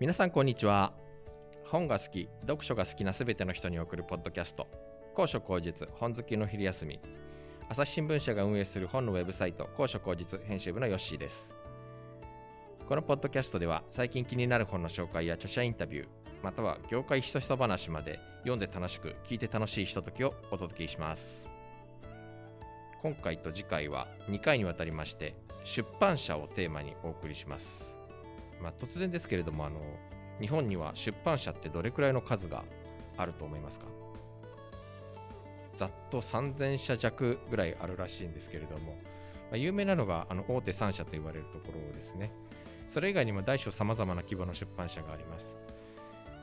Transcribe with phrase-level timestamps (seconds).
[0.00, 0.92] 皆さんこんにちは。
[1.66, 4.66] 本が好き読書が好きなすべての人に送るポッドキャスト。
[5.14, 6.98] 高所高実本好きの昼休み。
[7.68, 11.54] 朝日新聞社が運営する本のウェブサイト高所高実編集部のヨッシーです。
[12.88, 16.06] このポッドキャストでは最近気になる本の紹介や著者インタビュー
[16.42, 21.46] または業界ひそひそ話まで読んで楽しく聞いて楽しいひとときをお届けします。
[23.00, 27.93] 今回と次回は2回にわたりまして出版社をテーマにお送りします。
[28.62, 29.80] まあ、突然ですけれどもあの
[30.40, 32.64] 日本には出版社ってどれくらいの数が
[33.16, 33.86] あると思いますか？
[35.76, 42.30] ざっと3000社弱ぐらいあるらしいんですけれども、まあ、有名なのがあの大手3社と言われるところですね。
[42.92, 45.52] それ以外にも大小様々な規模の出版社があります。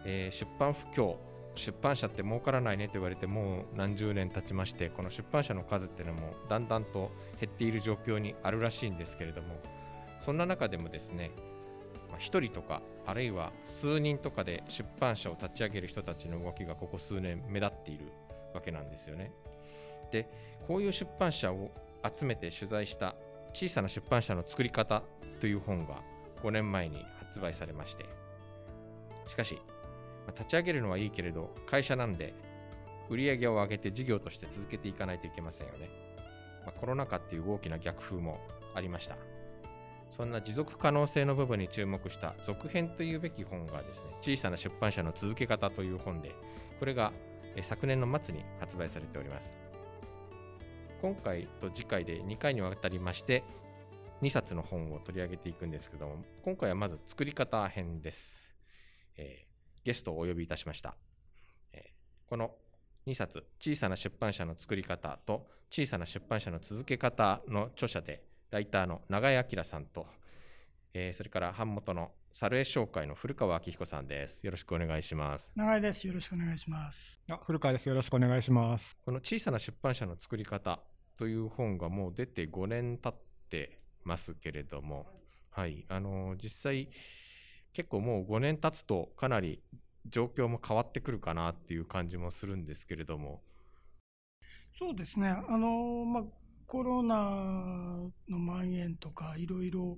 [0.05, 1.15] えー、出版不況、
[1.55, 9.59] 出版社って儲からないねと言われてもう何十年経ちまして、この出版社の数っていうのもだんだんと減っている状況にあるらしいんですけれども、
[10.19, 11.31] そんな中でもですね、
[12.21, 18.05] 1人とかあるいは数人とかで出版社を立ち上げる人たちの動きがここ数年目立っている
[18.53, 19.31] わけなんですよね。
[20.11, 20.29] で
[20.67, 21.71] こういう出版社を
[22.03, 23.15] 集めて取材した
[23.53, 25.03] 小さな出版社の作り方
[25.39, 26.01] という本が
[26.43, 28.05] 5年前に発売されまして。
[29.27, 29.57] しかし
[30.27, 32.33] 立ち上げるのはいいけれど会社なんで
[33.09, 35.89] 売り上げを上げて事業として続けていかないといけませんよね、
[36.65, 38.39] まあ、コロナ禍っていう大きな逆風も
[38.73, 39.15] ありました。
[40.11, 46.35] そんな持続可能性の部分に注目した続編というべき本がですね、小さな出版社の続け方という本で、
[46.79, 47.13] これが
[47.61, 49.53] 昨年の末に発売されております。
[51.01, 53.43] 今回と次回で2回にわたりまして、
[54.21, 58.55] 2冊の本を取り上げていくんですけども、今回はまず作り方編です。
[59.17, 60.95] えー、ゲストをお呼びいたしました。
[61.73, 62.51] えー、この
[63.07, 68.21] 2冊、小さな出版社の作り方と小さな出版社の続け方の著者で、
[68.51, 70.05] ライターの永井明さんと、
[70.93, 74.43] えー、それから版元の猿江商会の古川明彦さんです。
[74.43, 75.49] よろしくお願いします。
[75.55, 76.05] 永井です。
[76.05, 77.21] よろしくお願いします。
[77.29, 77.87] あ、古川です。
[77.87, 78.97] よろしくお願いします。
[79.05, 80.81] この小さな出版社の作り方
[81.15, 83.15] という本がもう出て5年経っ
[83.49, 85.07] てますけれども、
[85.49, 86.89] はい、あのー、実際
[87.71, 89.63] 結構もう5年経つとかなり
[90.09, 93.43] 状況も変わってくるかなっていう感じもするんですけれども。
[94.77, 95.29] そうですね。
[95.29, 96.23] あのー、まあ
[96.71, 97.15] コロナ
[98.29, 99.97] の蔓延とかいろいろ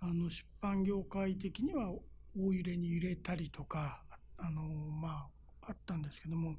[0.00, 1.88] あの出版業界的には
[2.36, 4.02] 大揺れに揺れたりとか
[4.36, 5.28] あのま
[5.62, 6.56] ああったんですけども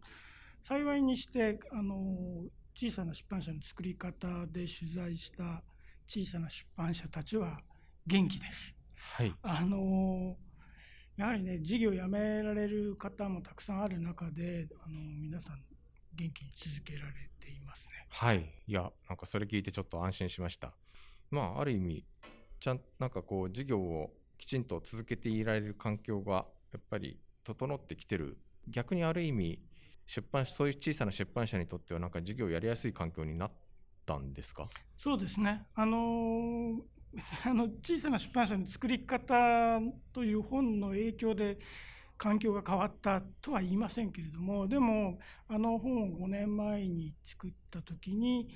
[0.66, 5.62] 幸いにしてあの小さな出版社の作り方で取材した
[6.08, 7.60] 小さな出版社たちは
[8.08, 8.74] 元気です。
[8.96, 10.38] はい、あの
[11.18, 15.60] やはりね事業をやめられる方もたくさんある中であの皆さん
[16.16, 18.08] 元気に続けられていますね。
[18.10, 18.50] はい。
[18.68, 20.74] いや、なんかそれ聞いてちょっと安心しました。
[21.30, 22.06] まあ、ある意味、
[22.60, 28.38] ちゃん、なんかこう、事業をきちんと続けていられる環境が、やっぱり整ってきてる。
[28.68, 29.60] 逆にある意味、
[30.06, 33.52] 出版、そういう小さな出版社にとっては、なんか事業をやりやすい環境になっ
[34.06, 34.70] たんですか？
[34.98, 35.66] そうですね。
[35.76, 36.82] あのー、
[37.46, 39.80] あの小さな出版社の作り方
[40.14, 41.58] という本の影響で
[42.18, 48.48] 環境が変わったとは言いませんけれどもでもあの本を5年前に作った時に、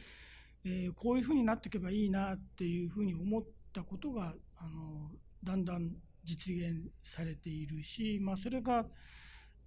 [0.65, 3.43] えー、こういうふうになっていけばいいなっていうふうに思っ
[3.73, 5.11] たことがあの
[5.43, 5.91] だんだん
[6.23, 8.85] 実現されているし、まあ、それが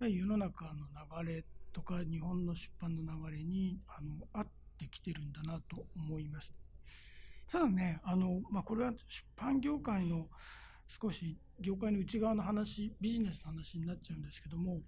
[0.01, 0.87] 世の中の
[1.25, 4.47] 流れとか日本の出版の流れにあの合っ
[4.79, 6.53] てきてるんだなと思います。
[7.51, 10.29] ただねあの、まあ、これは出版業界の
[10.89, 14.81] 少し業界の内側の話ビジネスの話になっちゃうんですけども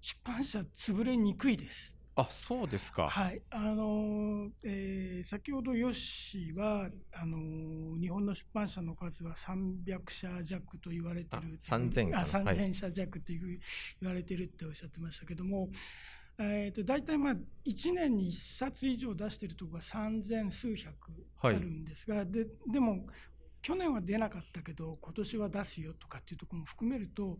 [0.00, 1.96] 出版社潰れにくいです。
[2.14, 3.08] あそうですか。
[3.08, 3.40] はい。
[3.50, 11.58] あの、えー、先ほどヨッシーは、あの、日本の出版社の数は300社弱と言われてる。
[11.62, 13.60] 3000あ3000社弱という
[14.02, 15.70] 言われてるっておっしゃってましたけども、
[16.38, 17.34] えーと、大体まあ
[17.64, 20.94] 1年に1冊以上出しているところが3000数百
[21.40, 23.06] あるんですが、はい、ででも
[23.62, 27.38] 去年は出なかったけど今年は出すよとかっていうところも含めると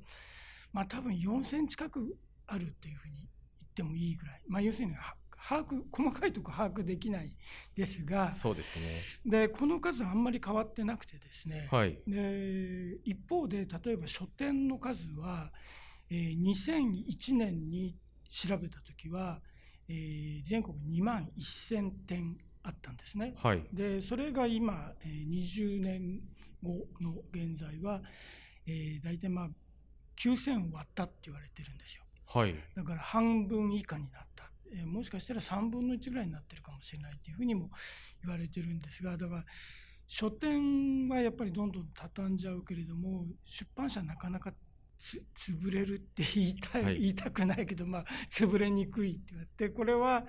[0.72, 2.16] まあ多分4000近く
[2.46, 3.26] あるっていうふうに言
[3.68, 4.92] ってもいいぐらい、まあ、要するに
[5.48, 7.32] 把握細かいところ把握できない
[7.76, 9.02] ですがそうですね。
[9.26, 15.50] でこの数あんまり変わってなくてですね、はい、で一方で例えば書店の数は、
[16.10, 17.96] えー、2001年に
[18.30, 19.40] 調べた時は、
[19.88, 23.34] えー、全国2万1000店あったんですね。
[23.36, 26.20] はい、でそれが今、えー、20年
[26.62, 28.00] 後の現在は、
[28.66, 29.48] えー、大体まあ
[30.16, 32.02] 9000割ったって言われてるんですよ。
[32.26, 37.70] はい、だから半分以下になった、えー、もしかしたら3分の1ぐらいになってるかもしれないというふうにも
[38.22, 39.44] 言われてるんですがだから
[40.06, 44.52] 書店はやっぱりどんどん畳んじゃうけれども出版社なかなか
[44.98, 50.24] つ潰れるって言いたい、はい言いたくないけど、まあ、潰れにくいって言われてこれは、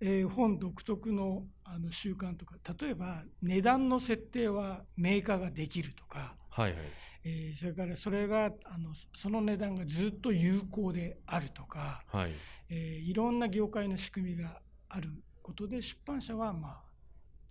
[0.00, 6.80] えー本独特のあの習慣とか例えば値段の設定はメーカーができるとか、はいはい。
[7.24, 12.32] えーそれからそれがあのその値段がずっと有効であるとか、はい。
[12.68, 15.10] えーいろんな業界の仕組みがある
[15.42, 16.82] ことで出版社はまあ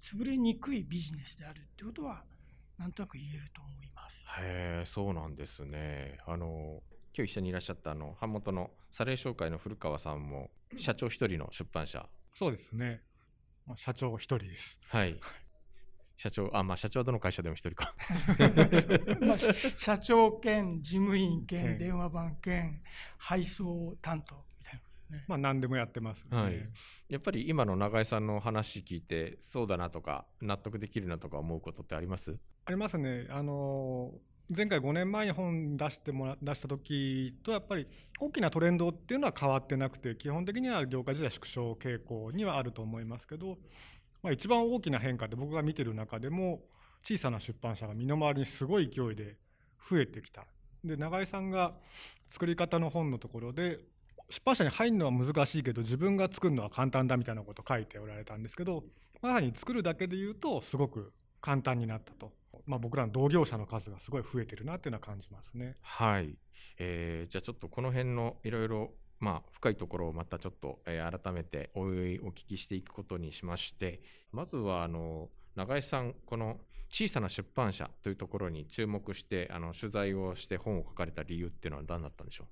[0.01, 2.23] 潰れにくいビジネスであるってことは
[2.77, 4.27] なんとなく言えると思います。
[4.39, 6.17] へえ、そうなんですね。
[6.27, 6.83] あの、
[7.17, 12.05] 今日一緒にいらっしゃったあの、版元のサレー商会の古川さんも、社長一人の出版社。
[12.35, 13.01] そうですね。
[13.65, 14.77] まあ、社長一人です。
[14.89, 15.17] はい。
[16.17, 17.95] 社長、あ、まあ社長はどの会社でも一人か。
[19.25, 19.37] まあ、
[19.77, 22.81] 社長兼事務員兼兼電話番兼
[23.17, 25.25] 配送担当みたいなね。
[25.29, 26.37] まあ、何でもやってます、ね。
[26.37, 26.69] はい
[27.07, 32.37] やっぱり今の永井さんの話聞いて、そうだなとか、納得できるなとか思うことってあります？
[32.65, 33.27] ありますね。
[33.29, 34.11] あの
[34.47, 37.87] 前回5年前に本出してもら出した時とやっぱり
[38.19, 43.57] 大きなトレンドっていうのは変わってなくて基本的には業界自体縮小傾向にはあると思いますけど、
[44.21, 46.61] まあ、一番大きな変化って僕が見てる中でも
[47.03, 49.37] 小さな出版社が身の回りにすごい勢いで
[49.89, 50.45] 増えてきた。
[50.83, 51.73] で永井さんが
[52.29, 53.79] 作り方の本のところで
[54.29, 58.83] 出版社に入るのは難しいけど自分が作るのは簡単だみたいなことを書いておられたんですけど
[59.21, 62.31] まさに作るだけで言うとすごく簡単になったと、
[62.65, 65.75] まあ、僕らの同業者の数がすごい増えてるなっていうのは感じますね。
[65.81, 66.37] はい。
[66.77, 74.01] えーじゃあちょっとこの辺のいろいろ、まあ、深いところをまたちょっと、えー改めておいお聞きしていくことにしまして、
[74.31, 76.59] まずは、あの、永井さん、この
[76.89, 82.45] 小さな出版社というところに注目して、あの、取材をして本を書かれた理由っていうのは何だったんでしょ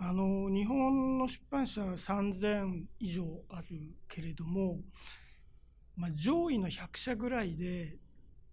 [0.00, 3.66] あの日本の出版社は3000以上ある
[4.08, 4.78] けれども、
[5.96, 7.96] まあ、上位の100社ぐらいで、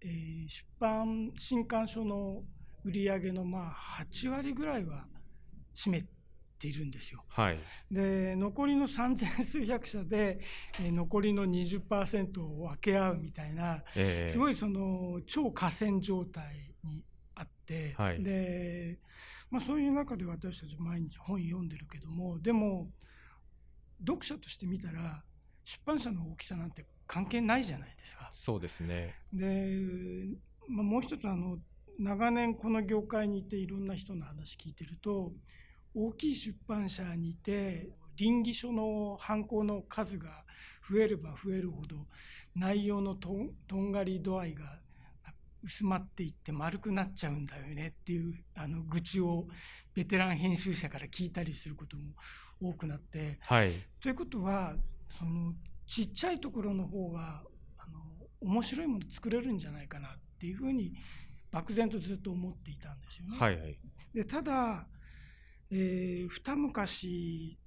[0.02, 2.42] えー出版新刊書の
[2.84, 5.06] 売り上げのまあ8割ぐらいは
[5.74, 6.04] 占め
[6.58, 7.24] ているんですよ。
[7.36, 7.58] うはい。
[7.90, 10.40] で残りの3000数百社で、
[10.80, 17.02] えー残りの20%を分け合うみたいなえーすごいその超寡占状態に
[17.34, 18.98] あって、はいで、
[19.50, 22.88] まあ、そういう中で私たち毎日本読んでるけどもでも
[24.00, 25.22] 読者として見たら
[25.64, 28.28] 出版社の大きさなんて関係ないじゃないですか。
[28.32, 29.14] そうですね。
[29.32, 30.28] で、
[30.68, 31.58] まあ、もう一つあの
[31.98, 35.32] 長年この業界にいていろんな人の話聞いてると
[35.94, 40.44] 大きい出版社にいて倫理書の犯行の数が
[40.90, 41.96] 増えれば増えるほど
[42.54, 44.78] 内容のとんとんがり度合いが
[45.62, 49.46] 薄まっていって丸くなっちゃうんだよねっていうあの愚痴を
[49.94, 52.02] ベテラン編集者から聞いたりすることも
[52.60, 53.72] 多くなってはい。
[54.00, 54.74] ということは
[55.10, 55.54] その
[55.86, 57.42] ちっちゃいところの方が
[57.78, 58.00] あの
[58.40, 60.92] 面白いもの作れるんじゃないかなっていうふうに
[61.50, 63.36] 漠然とずっと思っていたんですよね。
[63.38, 63.78] はいはい。
[64.12, 64.86] でただ、
[65.70, 67.58] えー二昔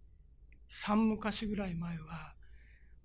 [0.67, 2.35] 三昔ぐらい前は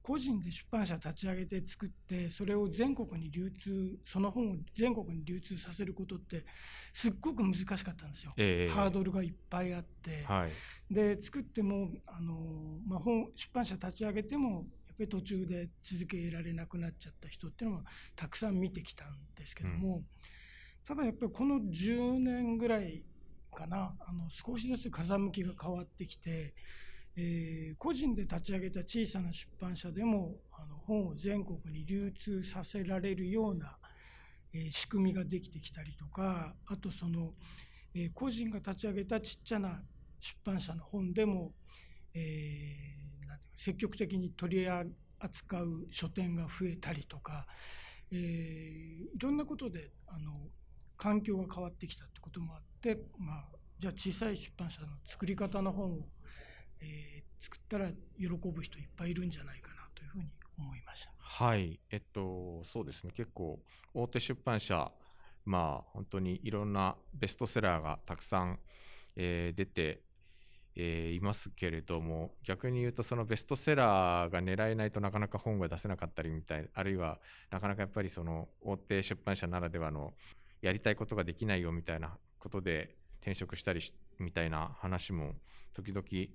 [0.02, 6.44] 個人で出版社立ち上げて作ってそれを全国に流通その本を全国に流通させることって
[6.92, 8.34] すっごく難しかったんですよ。
[8.36, 10.94] えーハードルがいっぱいあって、はい。
[10.94, 14.66] で作ってもあの、まあ、本出版社立ち上げても
[14.96, 17.84] ぱり途中で続けられなくなっちゃった人っていうのも
[18.16, 20.02] たくさん見てきたんですけども、
[20.86, 23.02] ただやっぱりこの10年ぐらい
[23.54, 26.54] かなあの少しずつ風向きが変わってきて、
[27.16, 33.76] えー個人で立ち上げた小さな出版社でもあの本を全国に流通させられるような、
[34.52, 37.32] えー仕組みができてきたりとかあとその、
[37.94, 39.80] えー個人が立ち上げたちっちゃな
[40.20, 41.52] 出版社の本でも、
[42.14, 43.03] えー
[43.54, 44.66] 積極的に取り
[45.18, 47.46] 扱う書店が増えたりとか、
[48.10, 50.48] えーいろんなことであの
[50.96, 53.44] 環境が変わってきたってこともあって、まあ、
[53.78, 55.98] じゃあ小さい出版社の作り方の本を、
[56.80, 61.12] えー作ったら喜ぶ人いっぱいいるんじゃないかなというふうに思いました。
[61.18, 63.60] はい、えっと、そうですね、結構、
[63.92, 64.90] 大手出版社、
[65.44, 68.58] まあ、本当にいろんなベストセラーがたくさん、
[69.16, 70.00] えー出て、
[70.76, 80.14] えーいますけれども、逆に言うと、そのベストセラーが狙えないとなかなか本が出せなかったりみたい、あるいは、なかなかやっぱりその大手出版社ならではの
[80.62, 85.34] やりたいことができないよみたいなことで転職したりしみたいな話も
[85.74, 86.28] 時々聞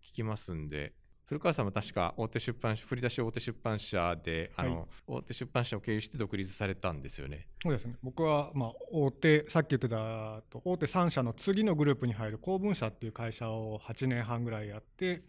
[0.00, 0.92] きますんで、
[1.28, 7.48] 古川さんも確か大手出版社、振り出し大手出版社で、あの、はい大手出版社を経由して独立されたんですよね。
[7.62, 15.22] そうですね僕はまあ大手さっき言ってたと大手3社の次のグループに入る公文社っていう会社を8年半ぐらいやって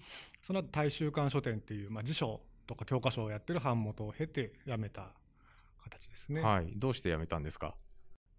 [0.45, 5.09] その後大衆館書店っていう、まあ、辞書とか教科書をやってる版元を経て辞めた
[5.83, 6.41] 形ですね。
[6.41, 6.71] はい。
[6.75, 7.75] どうして辞めたんですか？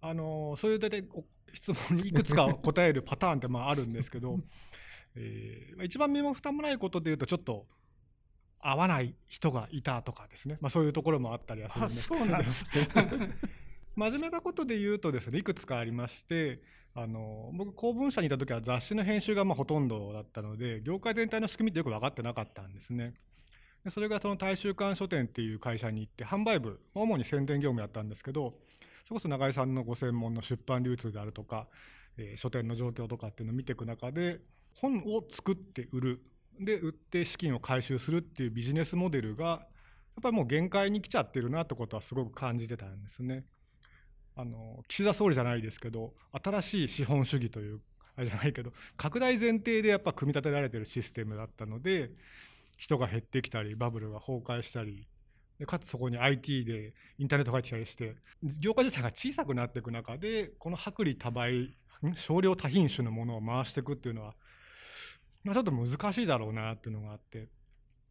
[0.00, 4.38] あのそういう大体お質問にいくつか答えるパターンってまああるんですけど、
[5.16, 7.66] えー、一番身も蓋もないことでいうとちょっと
[8.60, 12.24] 合わない人がいたとかですね、まあ、そういうところもあったりはするんですけど
[13.96, 16.60] 真面目なことで言うとですねいくつかありまして
[16.94, 23.14] あの僕公文社にいた時は雑誌の編集がまあほとんどだったので業界全体の仕組みってよく分かってなかったんですね。
[23.84, 28.58] でそれがその大衆館書店っていう会社に行って販売部主に宣伝業務やったんですけど
[29.06, 31.68] それこそ永井さんのご専門の出版流通であるとか、
[32.16, 34.40] えー、書店の状況とかっていうのを見ていく中で
[34.80, 36.23] 本を作って売る
[36.61, 39.61] で売って資金を回収するっていうビジネスモデルがやっ
[40.23, 43.44] ぱりもう限界に来ちゃってるなってことはすごく感じてたんですね。
[44.37, 47.80] あの岸田総理じゃないですけど新しい資本主義という
[48.16, 52.12] あれじゃないけど拡大前提でやっぱ組み立てられてるシステムだったので
[52.76, 55.08] 人が減ってきたりバブルが崩壊したり
[55.58, 58.14] でかつそこに IT でインターネットが入ってきたりして
[58.61, 61.75] 業界自体が小さくなっていく中でこの薄利多売
[62.14, 64.35] 少量多品種のものを回していくっていうのは、
[65.49, 67.49] まあ、ちょっと難しいだろうなっていうのがあって。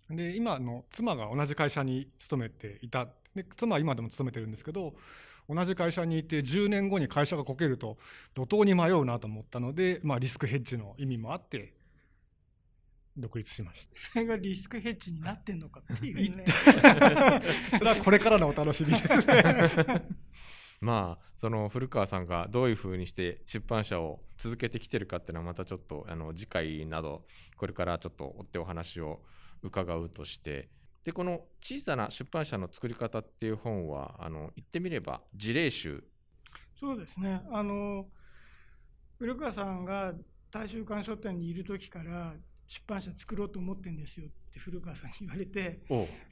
[0.09, 3.07] で今の妻が同じ会社に勤めていた。
[3.35, 4.95] で妻は今でも勤めてるんですけど
[5.47, 7.97] 同じ会社にいて10年後に会社がこけると
[8.35, 11.73] 路頭に迷うなと思ったので、まあ、リスクヘッジの意味もあって
[13.15, 13.99] 独立しました。
[14.13, 16.45] それがリスクヘッジになってんのかっていうね。
[17.77, 19.07] それはこれからのお楽しみです。
[19.27, 20.05] ね
[20.79, 27.23] まあその古川さんがどういうふうにして出版社を続けてきてるかっていうのはまたちょっとあの次回など
[27.57, 29.21] これからちょっと追ってお話を
[29.63, 30.69] 伺うとして。
[31.03, 36.03] でこの小さな出版社の作り方っていう本はあの言ってみれば事例集。
[36.77, 37.41] そうですね。
[37.49, 38.07] あの
[39.17, 40.13] 古川さんが
[40.51, 42.33] 大衆館書店にいる時から
[42.67, 45.79] 出版社作ろうと思ってるんですよって古川さんに言われて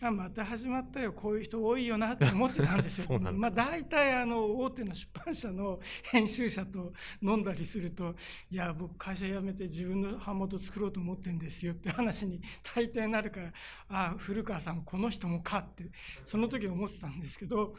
[0.02, 3.20] あまた始まったよこういう人多いよなって思ってたんですよ。
[3.34, 8.16] まあ、大体あの大手の出版社の編集者と飲んだりすると
[8.52, 13.54] 「いや僕会社辞めて自分の版元作ろうと思ってるんですよ」って話に大抵なるから
[13.88, 15.90] 「ああ古川さんこの人もか」って
[16.28, 17.76] その時思ってたんですけど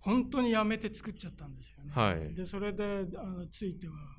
[0.00, 1.92] 本当に辞めて作っちゃったんですよね。
[1.92, 4.17] はい、でそれであのついては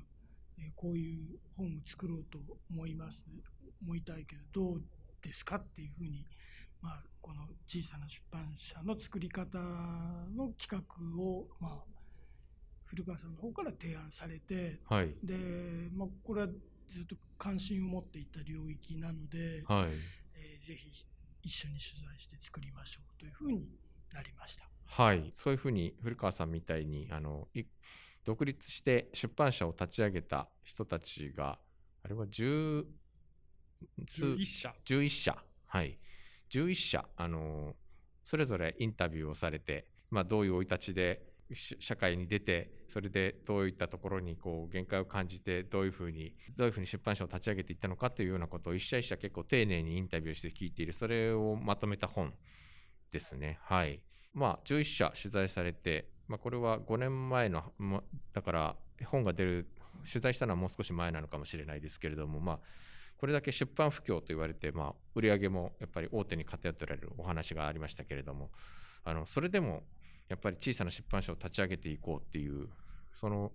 [0.76, 2.38] こういう本を作ろうと
[2.70, 3.24] 思います。
[3.82, 4.82] 思いたいけどどう
[5.22, 6.26] ですかっていうふうに、
[6.82, 9.58] まあ、この小さな出版社の作り方
[10.36, 11.84] の企画を、まあ、
[12.84, 15.34] 古川さんの方から提案されて、はい、で
[15.94, 19.88] まあ、これはずっと関心を持っていた領域なので、はい。
[20.34, 20.90] えー、ぜひ
[21.42, 23.64] 一緒に取材して作りましょうというふうに
[24.12, 24.64] なりました。
[24.86, 27.46] はい、そういうふうに古川さんみたいにあの
[28.24, 31.58] 独立して出版社を立ち上げた人たちが
[32.02, 32.84] あれは10
[34.04, 34.74] 11社。
[34.84, 35.36] 11社。
[35.66, 35.98] はい。
[36.50, 37.74] 11社、あのー、
[38.24, 41.22] それぞれインタビューをされて、まあ、どういう生い立ちで
[41.54, 52.32] 社会に出て、それでどういったところにこう限界を感じて、どういうふうに、どういうふうに出版社を立ち上げていったのかというようなことを一社一社結構丁寧にインタビューして聞いている、それをまとめた本
[53.12, 53.58] ですね。
[53.62, 54.00] はい。
[54.32, 59.66] まあ、11社取材されて、まあ、これは5年前の、ま、だから本が出る、
[60.08, 62.58] 取材したのはもう少し前なのかもしれないですけれども、まあ、
[63.18, 68.50] これだけ出版不況と言われて、まあ、売り上げもやっぱり大手に偏っておられるお話がありましたけれども、
[69.02, 69.82] あのそれでも
[70.28, 72.68] やっぱり小さな出版社を立ち上げていこうっていう、
[73.20, 73.50] その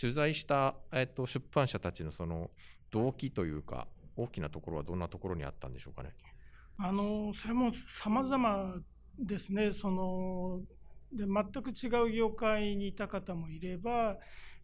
[0.00, 2.52] 取材した、えっと、出版社たちのその
[2.92, 6.12] 動機というか、大きなところはどんなところにあったんでしょうかね。
[6.78, 7.72] あのそれも
[8.04, 8.76] 様々
[9.18, 9.72] ですね。
[9.72, 10.60] その
[11.12, 14.16] で全く違う業界にいた方もいれば、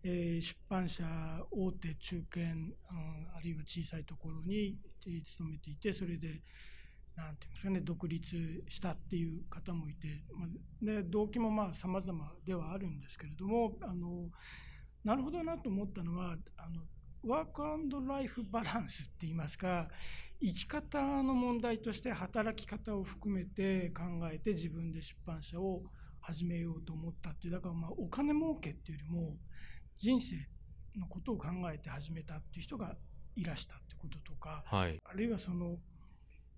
[0.02, 1.04] えー、出版社
[1.50, 2.74] 大手中堅、うん、
[3.36, 4.76] あるいは小さいところに
[5.24, 6.42] 勤めていてそれで
[7.16, 14.28] 何て言うんですかね独立したっていう方もいて、まあ、で動機もまあ様々ではあるんですけれどもあの
[15.04, 16.82] なるほどなと思ったのはあの
[17.24, 19.88] ワークアンドライフバランスって言いますか
[20.40, 25.82] 生き方の問題として働き方を含めて考えて自分で出版社を
[26.26, 29.36] 始めようと思ったっていうだからまあお金儲けっていうよりも
[29.96, 30.36] 人生
[30.98, 32.96] のことを考えて始めたっていう人が
[33.36, 35.76] いらしたってこととか、はい、あるいはその、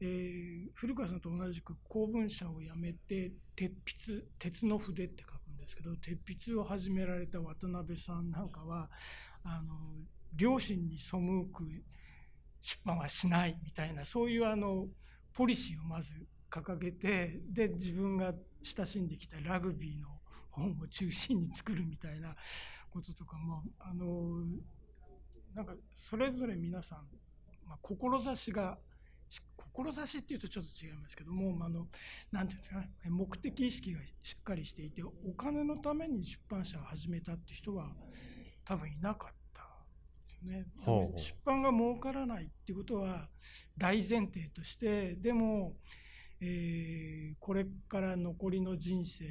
[0.00, 3.72] えー、古川さんと同じく公文社を辞めて鉄
[4.06, 8.88] 筆鉄の筆って書くんですけど鉄筆を始められた渡辺さんなんかは
[9.44, 9.75] あの
[10.34, 11.18] 両親に背
[11.52, 11.64] く
[12.62, 14.87] 出版はしないみたいなそういうあの
[15.34, 16.10] ポリシーをまず
[16.50, 20.08] 掲げてで自分が親しんできたラグビーの
[20.50, 22.34] 本を中心に作るみたいな
[22.90, 24.44] こととかもあの
[25.54, 26.98] なんかそれぞれ皆さん、
[27.66, 28.78] まあ、志が
[29.84, 31.86] 志っていうとちょっと違いますけども、まあ、の
[32.32, 37.92] なんていうんですかね目的意識がしっかりしていてお金のために出版社を始めたって人は
[38.64, 39.62] 多分いなかった
[40.26, 40.66] ですよね。
[41.16, 43.28] 出版が儲からないっていうことは
[43.76, 45.76] 大前提としてでも、
[46.40, 49.25] えーこれから残りの人生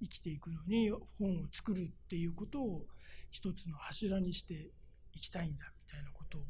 [0.00, 2.86] 生きていくのに本を作るっていうことを
[3.30, 4.70] 一つの柱にして
[5.12, 6.40] いきたいんだみたいなことを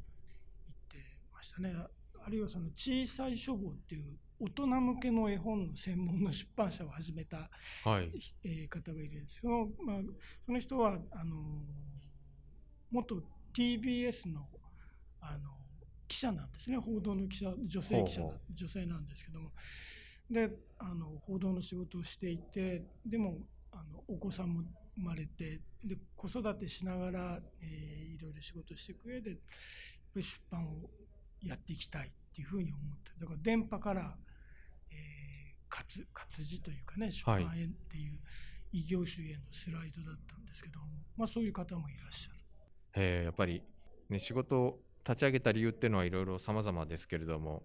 [0.91, 1.75] 言ってましたね。
[2.23, 7.51] あるいはその小さい書房っていう大人向けの絵本の専門の出版社を始めた
[7.85, 8.11] はい。
[8.45, 9.97] えー方がいるんですけど、まあ、
[10.45, 11.63] その人はあの
[12.91, 13.23] 元
[13.55, 14.47] TBS の
[15.21, 15.51] あの
[16.11, 16.76] 記者なんですね。
[16.76, 19.52] 報道の記者女性記者女性なんですけども。
[20.29, 23.38] であの報道の仕事をしていてでも
[23.73, 24.62] あのお子さんも
[24.97, 29.38] 生まれてで子育てしながら、えーいろいろ仕事していく上でやっ
[30.12, 30.90] ぱり出版を
[31.43, 34.14] やっていきたいっていうふうに思ってだから電波から、
[34.90, 35.31] えー
[35.73, 38.19] 活活字というかね出版へっていう
[38.73, 40.87] 異業種へのスライドだったんですけども、
[41.17, 42.40] まあ、そういう方もいらっしゃる。
[42.97, 43.62] えーやっぱり、
[44.09, 47.62] ね、仕事を立ち上げた理由っていうのはいろいろ様々ですけれども、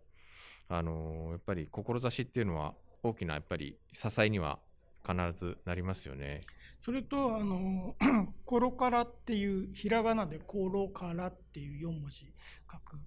[0.69, 2.73] あのーやっぱり志っていうのは
[3.03, 4.59] 大きなやっぱり支えには
[5.05, 6.41] 必ずなりますよね。
[6.83, 7.95] それとあの
[8.45, 12.31] 「コロカラ」っていうひらがなで「コロカラ」っていう4文字
[12.71, 12.97] 書く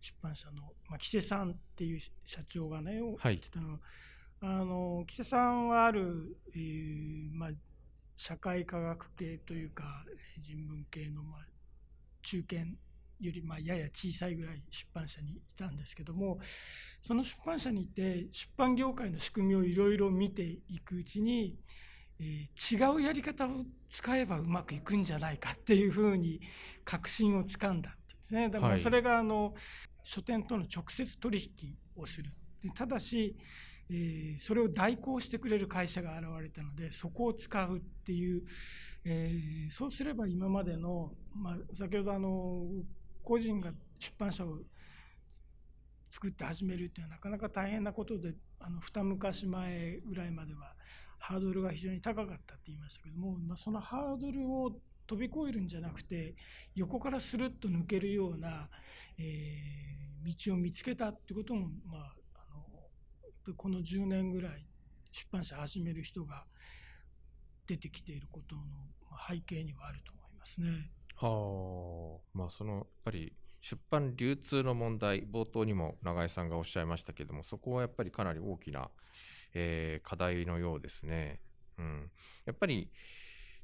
[0.00, 3.78] 出版社の、まあ、木瀬さんっていう社長がね言はいってたのは、
[4.40, 7.50] あの木瀬さんはある、えーまあ、
[8.16, 10.04] 社会科学系というか
[10.40, 11.46] 人文系の、まあ、
[12.22, 12.66] 中堅
[13.20, 16.38] よりまあやや小さいぐらい出版社にいたんですけども
[17.06, 21.56] その出版社にいて出版業界の仕組みをいろいろ見ていくうちに、
[22.20, 26.40] えー違うやり方を使えばうまくいくんじゃないかっていうふうに
[26.84, 28.48] 確信をつかんだんですね。
[28.48, 29.54] だかはいらそれがあの
[30.02, 32.30] 書店との直接取引をする。
[32.62, 33.36] でただし、
[33.90, 38.42] えーそれを代行してくれる会社が現れたのでそこを使うっていう、
[39.04, 42.64] えーそうすれば今までの、まあ、先ほどあの
[43.24, 44.58] 個人が出版社を
[46.10, 50.74] 作って始めるっていうのはなかなか大変なことであの二昔前ぐらいまでは
[51.18, 54.72] ハードルが非常に高かったって言いましたけども、まあ、そのハードルを
[55.06, 56.34] 飛び越えるんじゃなくて
[56.74, 58.68] 横からスルッと抜けるような、
[59.18, 62.38] えー道を見つけたってことも、まあ、あ
[63.46, 64.66] のこの10年ぐらい
[65.12, 66.44] 出版社始める人が
[67.66, 68.62] 出てきていることの
[69.28, 70.90] 背景にはあると思いますね。
[71.16, 78.90] はあ、まあそのやっぱり出版流通の問題、冒頭にも永井さんがおっしゃいましたけども、そこはやっぱりかなり大きな、
[79.54, 81.40] えー課題のようですね。
[81.78, 82.10] うん、
[82.44, 82.90] やっぱり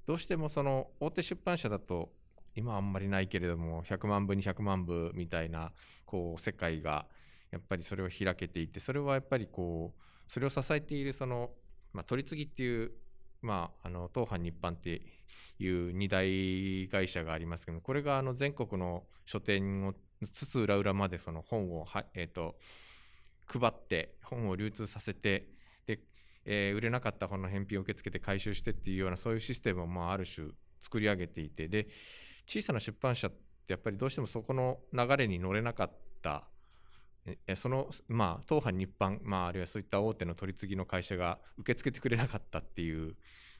[0.06, 2.12] どうしてもその大手出版社だと、
[2.54, 5.72] 今あんまりないけれども、100万部、200万部みたいな
[6.04, 7.06] こう世界が
[7.50, 11.50] やっぱりそれを開けていて、それはやっぱりこう、それを支えているその、
[11.92, 12.92] まあ、取り次ぎっていう、
[13.42, 15.02] まあ、あの東販日版って
[15.58, 19.94] いう二大会社がありますけどこれがあの全国の書店を
[20.32, 22.56] つつ裏裏までその本をは、えー、と
[23.46, 25.48] 配って本を流通させて
[25.86, 26.00] で、
[26.44, 30.48] えー売れなかった本の返品を受け付けて回収してっていうようなそういうシステムをまあある種
[30.82, 31.88] 作り上げていてで
[32.46, 33.36] 小さな出版社って
[33.72, 35.90] やっぱりどうしてもそこの流れに乗れなかっ
[36.22, 36.48] た
[37.54, 43.14] そのまあ東販日版、まあ、あるいはそういった大手の取り次ぎの会社が受け付けてくれなかったっていう、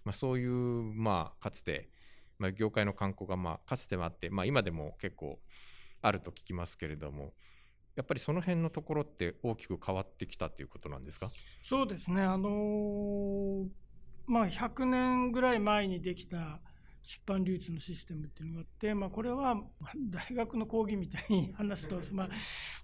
[0.04, 1.90] まあ、そういう、まあ、かつて、
[2.38, 5.38] まあ、業界の観光が、まあ、かつてはあって、まあ、今でも結構
[6.02, 7.34] あると聞きますけれども
[7.96, 11.30] やっぱりその辺のところって大きく変わってきたということなんですか？
[11.62, 13.68] そうですね、あのー
[14.26, 16.60] まあ、100年ぐらい前にできた
[17.10, 22.30] 出版流通のシステムっていうのがあって、まあ、これはまあ 大学の講義みたいに話すと、まあ、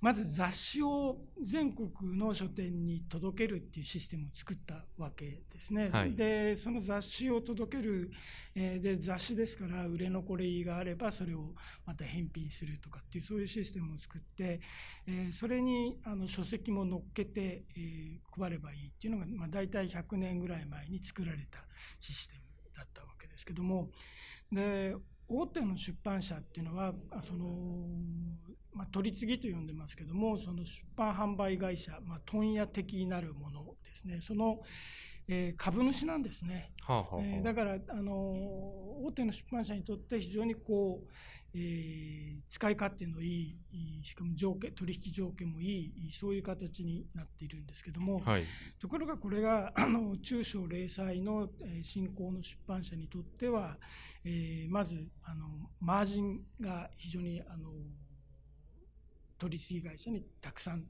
[0.01, 5.91] まず雑誌を全国の書店に届けるっていうシステムを作ったわけですね。
[5.91, 6.17] はい。
[6.17, 8.11] でその雑誌を届ける、
[8.57, 14.61] えーで雑誌ですから売れ残りがあればそれをまた返品するとかっていうそういうシステムを作って、
[15.07, 21.65] えーそれにあの書籍も乗っけて、えー配ればいいっていうのが、まあ、大体100年ぐらい前に作られた
[22.01, 22.41] システム
[22.77, 23.91] だったわけですですけども
[24.51, 24.95] で
[25.29, 26.95] 大手の出版社っていうのは
[27.27, 27.45] その、
[28.73, 34.21] まあ、取り次ぎと呼んでますけどもその出版販売会社、まあ、問屋的なるものですね。
[34.21, 34.61] その、
[35.29, 36.73] えー株主なんですね。
[36.83, 37.25] はあはあはあ。
[37.25, 38.13] えーだから、あの
[39.05, 41.09] 大手の出版社にとって非常にこう、
[41.55, 48.45] えー使い勝手のいいしかも条件取引条件もいいそういう形になっているんですけども、はい。
[48.79, 53.77] ところがこれがあの中小零細の、えー新興の出版社にとっては、
[54.25, 55.47] えーまずあの
[55.81, 57.71] マージンが非常にあの
[59.39, 60.85] 取り次ぎ会社にたくさん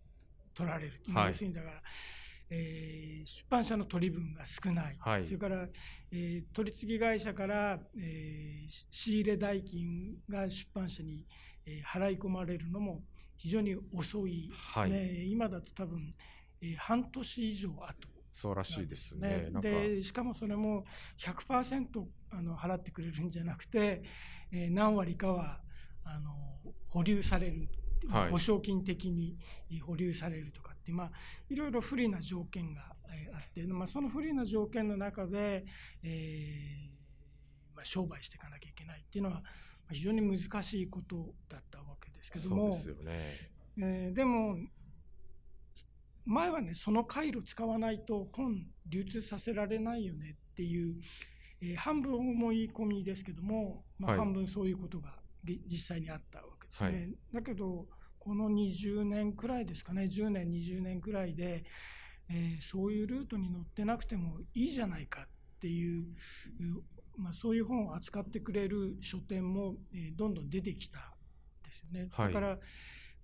[0.55, 1.29] 取られる、はい。
[1.31, 1.83] 要するにだから、
[2.51, 5.25] えー出版社の取り分が少ない、はい。
[5.25, 5.67] それから、
[6.13, 11.27] えー取り次ぎ会社から、えーし仕入れ代金が出版社に、
[11.65, 13.03] えー払い込まれるのも
[13.37, 16.15] 非常に遅いですね、は今だと多分、
[16.61, 17.85] えー半年以上後。
[18.33, 19.51] そうらしいですね。
[19.63, 20.85] でしかもそれも
[21.19, 24.03] 100%あの払ってくれるんじゃなくて、
[24.53, 25.61] えー何割かは
[26.05, 26.31] あの
[26.89, 27.69] 保留される、
[28.09, 28.31] はい。
[28.31, 29.37] 保証金的に
[29.71, 31.13] えー保留されるとかまあ、
[31.49, 35.65] いろいろ不利な条件がえーあって、まあ、その不利な条件の中で、
[36.03, 39.43] えーまあ、商売していかなきゃいけないっていうのはま
[39.91, 42.73] あ非常に難しいことだったわけですけども。
[42.73, 43.13] そうですよね。
[43.79, 44.59] えーでも
[46.25, 50.97] 前はねその回路使わないと本流通させられないよねっていう、
[51.61, 56.89] えー半分思い込みですけども、まあ、はい半分そういうことがげ実際にあったわけですね。
[56.89, 57.87] はいだけど
[58.27, 60.11] この20年くらいですかね。
[60.13, 61.63] 10年20年くらいで、
[62.29, 65.27] えーそういうルートに乗ってなくてもいいじゃないかっ
[65.61, 66.83] ていう、う
[67.17, 71.03] まあ、そういう本を扱ってくれる書店も、えーどんどん出てきたん
[71.65, 72.09] ですよね。
[72.11, 72.35] はい。
[72.35, 72.59] だから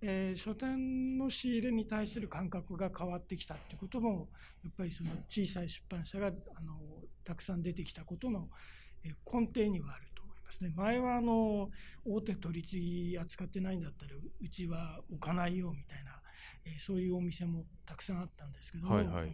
[0.02, 4.28] えー書店の仕入れに対する感覚が変わってきたっていうことも
[4.62, 6.30] やっぱりその小さい出版社があ
[6.62, 6.78] の
[7.24, 8.48] たくさん出てきたことの
[9.02, 10.11] えー根底にはある
[10.58, 10.98] と思いますね。
[10.98, 11.70] 前はあの
[12.04, 16.12] 大手取り次ぎ扱ってないんだったらううちは置かないよみたいな、
[16.64, 19.32] えーそういうお店もたくさんあったんですけども、はいはい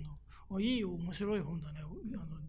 [0.50, 1.90] あいいよ面白い本だねあの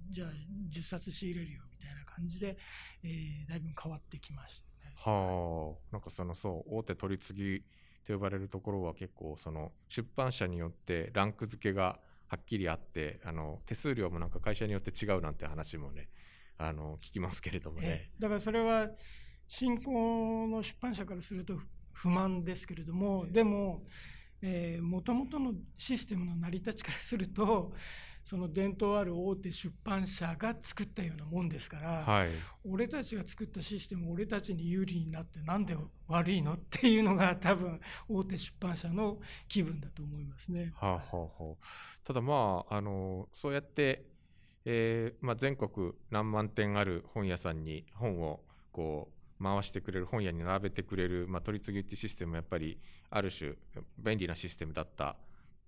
[0.09, 0.29] じゃあ
[0.71, 2.57] 10冊仕入れるよみたいな感じで、
[3.03, 4.93] えーだいぶ変わってきましたね。
[4.95, 7.63] はあ、なんかそのそう大手取り次ぎ
[8.05, 16.09] と呼ばれるところは結構その出版社によってランク付けがはっきりあってあの手数料もなんか会社によって違うなんて話もね
[16.59, 18.09] あの聞きますけれどもねえ。
[18.09, 18.89] えだからそれは
[19.47, 23.83] 新興の出版社からすると不不満ですけれども、でも
[24.81, 27.73] もともとのシステムの成り立ちからすると
[28.23, 32.29] その伝統ある大手出版社が作ったようなもんですから、はい、
[32.63, 35.75] 俺たちが作ったシステム俺たちに有利になってなんで
[36.07, 39.17] 悪いのっていうのが多分大手出版社の
[39.47, 40.71] 気分だと思いますね。
[40.75, 41.55] はあはあはあ、
[42.05, 44.05] ただまああのそうやって、
[44.71, 52.79] えーまあ、全国何万店ある本屋さんに本をこう回してくれる本屋に並べてくれる、まあ、取り次ぎってシステムはやっぱり
[53.09, 53.55] ある種
[53.97, 55.15] 便利なシステムだった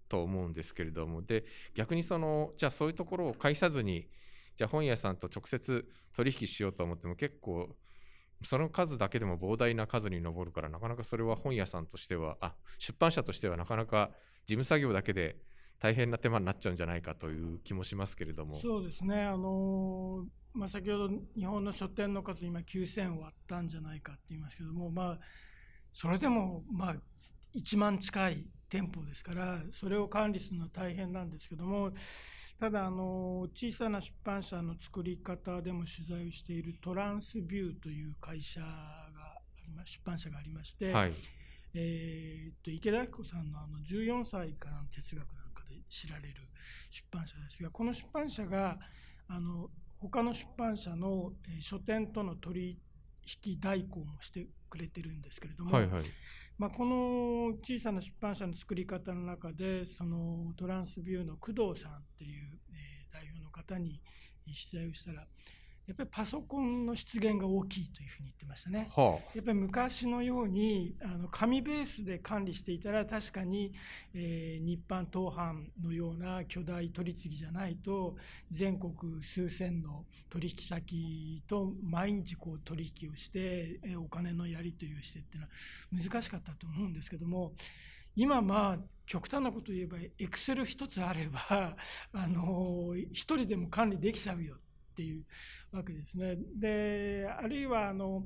[0.07, 4.07] と思うんですけれどもで逆にそのじゃあそういうところを介さずに
[4.55, 5.83] じゃあ本屋さんと直接
[6.15, 7.75] 取引しようと思っても結構
[8.43, 14.11] その数だけでも膨大な数に上るからなかなかそれは本屋さんとしてはあ出版社としてはなかなか
[14.45, 15.37] 事務作業だけで
[15.81, 18.59] 大変な手間になっちゃうんじゃないかという気もしますけれども。
[18.59, 25.19] そうですね、あのまあ、先ほど日本の書店の数、今9000割ったんじゃないかって言いますけども、まあ、
[25.91, 26.95] それでもまあ
[27.55, 31.91] 1万近い店舗ですから、それを管理するのは大変なんですけども、
[32.59, 38.67] ただ、あの小さな出版社の作り方でも取材をしているトランスビューという会社が
[39.83, 41.13] 出版社がありまして、はい、
[41.73, 45.40] えーっと池田明子さんのあの14歳からの哲学
[45.91, 46.35] 知られる
[46.89, 47.61] 出版社です。
[47.61, 48.79] がこの出版社が
[49.27, 52.79] あの他の出版社の、えー書店との取
[53.45, 56.03] 引代行もしてくれてるんですけれども、はいはい。
[56.57, 64.01] まあ、この小さな出版社の作り方の中でそのトランスビューの工藤さんっていう、えー代表の方に
[64.45, 65.27] 取材をしたら
[65.87, 68.89] やっぱりパソコンの出現が大きいというふうに言ってましたね。
[68.95, 73.73] はやっぱり昔のようにあの紙ベースで管理していたら確かに、
[74.13, 78.15] えー日版当版のような巨大取り次ぎじゃないと
[78.51, 87.53] 全国数千の取引先と毎日こう取引をして、えーお金のやり取りをしてっていうのは難しかったと思うんですけども
[88.15, 91.75] 今まあ極端なことを言えばエクセル一つあれば
[92.13, 94.70] あの一人でも管理できちゃうよって
[95.03, 95.25] いう
[95.71, 96.37] わけですね。
[96.55, 98.25] であるいはあの、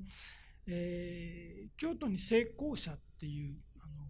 [0.67, 4.05] えー京都に成功者っていうあの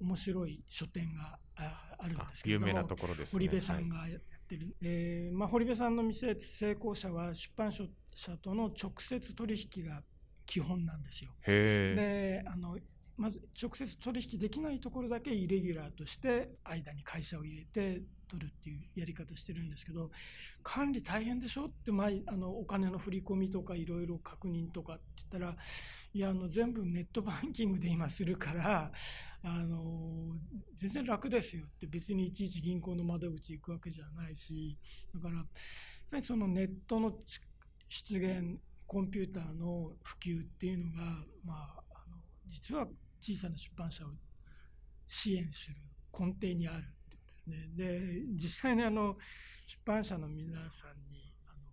[0.00, 3.46] 面白い書店がああるんあですけれども有名なところですね。
[3.46, 7.84] 堀部さんがやってる、えーまあ、堀部さんの店成功者は出版社
[8.38, 10.02] との直接取引が
[10.46, 11.30] 基本なんですよ。
[11.46, 12.76] であの
[13.16, 20.10] まず直接取引できないところだけイレギュラーとして間に会社を入れて取るっていうやり方してるんですけど
[20.62, 21.66] 管理大変でしょ？
[21.66, 25.56] って前あのお金の振り込みとかいろいろ確認とかって言ったら
[26.12, 28.92] いやあの全部ネットバンキングで今するから
[29.42, 30.36] あの
[30.80, 34.78] 全然楽ですよって別にいちいち銀行の窓口行くわけじゃないし
[35.14, 35.44] だから
[36.18, 37.12] やそのネットの
[37.88, 42.16] 出現コンピューターの普及っていうのが、まあ、あの
[42.48, 42.86] 実は
[43.20, 44.08] 小さな出版社を
[45.06, 45.76] 支援する
[46.12, 46.84] 根底にある。
[47.50, 47.68] ね。
[47.74, 49.16] で実際にあの
[49.66, 51.70] 出版社の皆さんにあの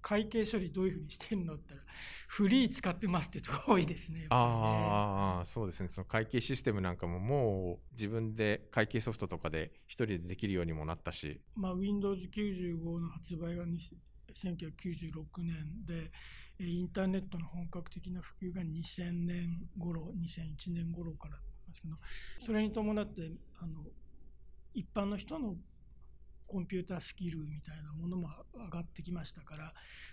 [0.00, 1.92] 会計処理どういうふうにしてるのって言ったら
[2.28, 4.26] フリー使ってますってとこ多いですね。
[4.30, 5.88] ああ、そうですね。
[5.88, 11.40] その会計システムなんかももう自分で会計ソフトとかで一人でできるようにもなったし。
[11.54, 16.10] まあ、Windows 95の発売が1996年で、
[16.58, 21.36] インターネットの本格的な普及が2000年頃、2001年頃から
[21.68, 21.96] ですけど、
[22.44, 23.84] それに伴ってあの
[24.74, 25.56] 一般の人の
[26.46, 29.72] コンピュータースキルみたいなものも上がってきましたから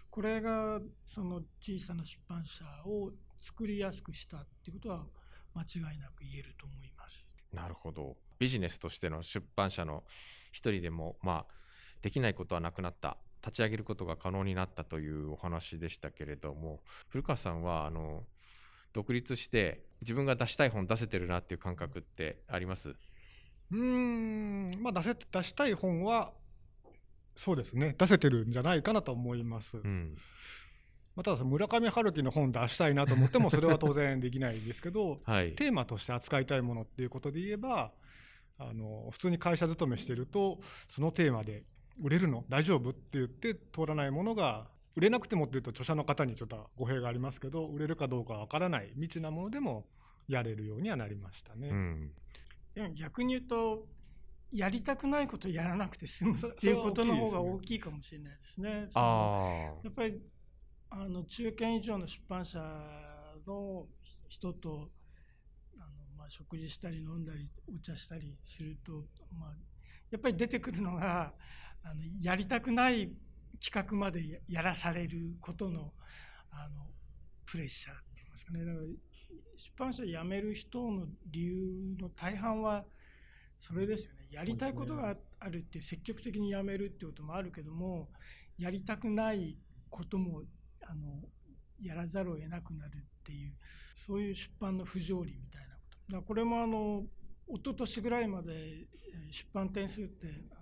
[0.10, 5.06] これがその小さな出版社を作りやすくしたっていうことは
[5.54, 7.36] 間違いなく言えると思います。
[7.54, 10.04] なるほどビジネスとしての出版社の
[10.54, 11.54] 一人でもまあ
[12.02, 18.24] できないことはなくなった立ち上げることが可能になったというお話でしたけれども古川さんはあの
[18.94, 22.96] 独立して自分が出したい本出せてるなっていう感覚ってあります？
[23.72, 26.34] うん、まあ出せ、出したい本は、
[27.36, 29.78] そうですね、出せてるんじゃないかなと思います。
[29.78, 30.16] うん、
[31.16, 37.92] まあ、ただ、村上春樹の本出したいなと思っても、それは当然できないですけど、 はい、テーマとして扱いたいものっていうことで言えば、
[38.58, 41.64] あの普通に会社勤めしてると、そのテーマで
[42.00, 42.46] 売れるの？
[42.48, 42.92] 大丈夫？
[42.92, 49.88] って言って通らないものが売れなくてもっていうと著者の方にちょっと語弊がありますけど売れるかどうかわからない未知なものでも
[50.28, 51.70] やれるようにはなりましたね。
[51.70, 52.12] うん、
[52.96, 53.88] 逆に言うと
[54.52, 58.88] やりたくないことやらなくて済むっていうことの方が大きいかもしれないですね。
[58.92, 59.02] すね
[59.84, 60.22] やっぱり
[60.90, 62.60] あの中堅以上の出版社
[63.48, 63.88] の
[64.28, 64.90] 人と
[65.78, 69.06] あの、まあ、食事したり飲んだりお茶したりすると、
[69.40, 69.54] まあ、
[70.10, 71.34] やっぱり出てくるのが
[71.84, 73.12] あのやりたくない
[73.64, 75.94] 企画までやらされることの
[76.52, 76.88] あの
[77.46, 78.66] プレッシャーって言いますかね。
[78.66, 78.86] だから
[79.56, 82.86] 出版社辞める人の理由の大半は
[83.60, 84.28] それですよね。
[84.32, 88.10] やりたいことがあるって積極的に辞めるってこともあるけども
[88.58, 89.58] やりたくない
[89.90, 90.44] ことも
[90.84, 91.22] あの
[91.82, 93.54] やらざるを得なくなるっていう
[94.08, 96.16] そういう出版の不条理みたいなこと。
[96.18, 97.04] だこれもあの
[97.48, 98.88] 一昨年ぐらいまで
[99.32, 100.62] 出版点数ってあの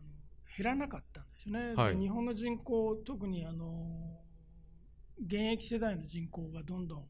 [0.57, 4.19] 減らなかったんですよね、はい、日本の人口特にあの
[5.23, 7.05] 現役世代の人口がどんどん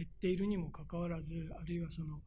[0.00, 2.20] 減っているにもかかわらずあるいはその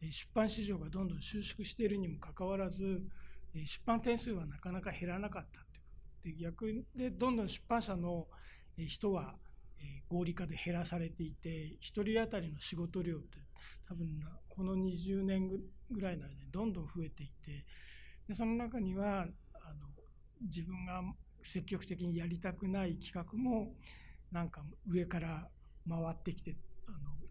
[0.00, 3.02] 出版市場がどんどん収縮しているにもかかわらず
[3.52, 5.60] 出版点数はなかなか減らなかった
[6.22, 8.28] で逆でどんどん出版社の
[8.76, 9.34] 人は
[10.08, 13.38] 合理化で減らされていて1人当たりの仕事量って
[13.88, 14.06] 多分
[14.48, 15.50] この20年
[15.90, 17.64] ぐらいの間にどんどん増えていて
[18.28, 19.22] でその中には
[19.54, 19.86] あの
[20.42, 21.02] 自分が
[21.44, 23.74] 積極的にやりたくない企画も
[24.30, 25.48] なんか上から
[25.88, 26.56] 回ってきて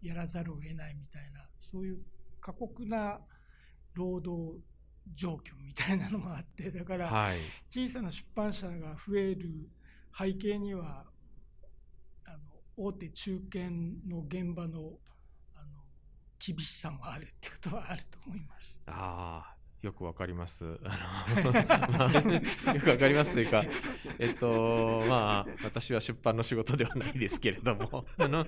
[0.06, 1.98] やらざるを得ないみたいなそういう
[2.40, 3.18] 過酷な
[3.94, 4.60] 労働
[5.14, 7.30] 状況みたいなのもあってだから
[7.70, 9.68] 小さな出版社が増える
[10.16, 11.04] 背景には
[12.24, 12.38] あの
[12.76, 13.64] 大手中堅
[14.08, 14.98] の現場の
[15.54, 15.82] あの
[16.38, 18.76] 厳しさもあるってことはあると思います。
[18.86, 20.64] あよくわかります。
[20.84, 22.06] あの ま
[22.70, 23.64] あ、よくわかりますというか、
[24.18, 28.46] えっと、まあ、私は出版の仕事ではないですけれども、あの、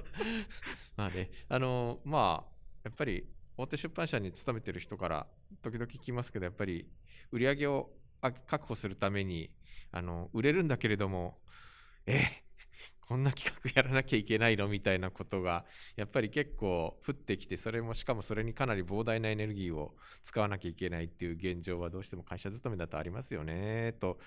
[0.98, 2.50] まあね、あの、まあ、
[2.84, 3.24] やっぱり
[3.56, 5.26] 大手出版社に勤めてる人から
[5.62, 6.86] 時々聞きますけど、やっぱり
[7.30, 9.50] 売り上げを確保するために、
[9.92, 11.38] あの、売れるんだけれども、
[12.04, 12.20] え、
[13.00, 14.68] こんな企画やらなきゃいけないの？
[14.68, 15.64] みたいなことが
[15.96, 24.18] やっぱり結構降ってきてそれもしかもそれにかなり膨大なエネルギーを使わなきゃいけないっていう現状はどうしても会社勤めだとありますよねと。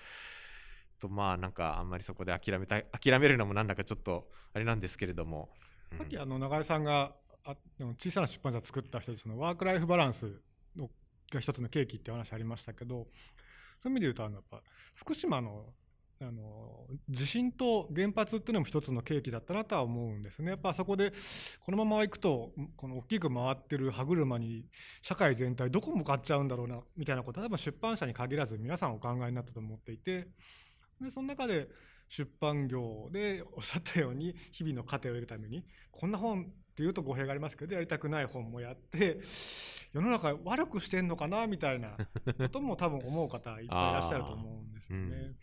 [0.98, 5.50] とまあなんかあんまりそこで諦めた諦めるのもなんだかちょっとあれなんですけれども、
[5.98, 7.12] さっきあの永井さんが
[7.44, 7.56] あ
[7.98, 10.40] 小さな出版社作った人でそのワーク・ライフ・バランス
[10.76, 10.90] の
[11.32, 13.06] が一つの契機って話ありましたけど
[13.82, 14.62] そういう意味で言うとあのやっぱ
[14.94, 15.66] 福島の
[16.20, 20.50] あの地震と原発っていうのも一つの契機だったなとは思うんですね。
[20.50, 21.12] やっぱそこで
[21.58, 24.66] このまま行くとこの大きく回ってる歯車に
[25.02, 30.28] 社会全体どこ向かっちゃうんだろうなみたいなことは多分出版社に限らず皆さんお考えになったと思っていて
[31.00, 31.68] でその中で
[32.14, 39.20] 出版業でおっしゃったように日々の糧を得るためにこんな本っていうと語弊がありますけどやりたくない本もやって
[39.94, 41.96] 世の中悪くしてんのかなみたいな
[42.36, 45.36] ことも多分思う方いっぱいいらっしゃると思うんですよね。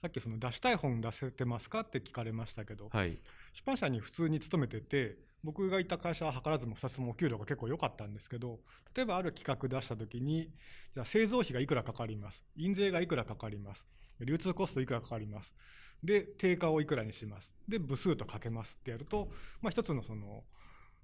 [0.00, 3.18] さっきその出したい本出せてますかって聞かれましたけど、はい、
[3.52, 8.60] 出版社に普通に勤めてて僕がいた会社は図らずも2つもお給料が結構良かったんですけど
[8.94, 10.50] 例えばある企画出した時に
[10.94, 12.42] じゃあ製造費がいくらかかります。
[12.56, 13.84] 印税がいくらかかります。
[14.24, 15.54] 流通コストいくらかかります
[16.02, 19.28] で定価をいくらにしますで部数とかけますってやると、
[19.60, 20.44] まあ、一つのその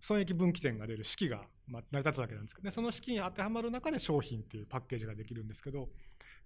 [0.00, 5.88] 損益分岐点が出る式が成り立つわけなんですけど、ね、その式に当てはまる中で商品っていうパッケージができるんですけど